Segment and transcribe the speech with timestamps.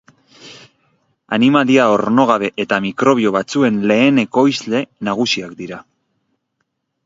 [1.37, 5.83] Animalia ornogabe eta mikrobio batzuen lehen ekoizle nagusiak dira.